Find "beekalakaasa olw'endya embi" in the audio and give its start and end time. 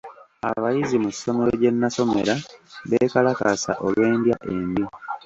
2.89-4.83